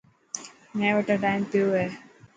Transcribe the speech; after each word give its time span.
مين 0.75 0.91
وٽان 0.97 1.17
ٽائم 1.23 1.41
پيو 1.51 1.67
هي. 1.77 1.87